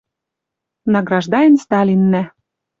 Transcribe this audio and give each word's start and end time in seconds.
Награждаен 0.93 1.55
Сталиннӓ... 1.63 2.23